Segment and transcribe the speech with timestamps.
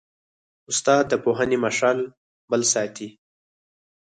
[0.69, 1.99] استاد د پوهنې مشعل
[2.51, 3.07] بل ساتي.